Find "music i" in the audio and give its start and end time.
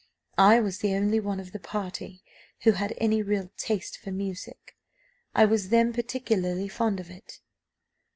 4.09-5.45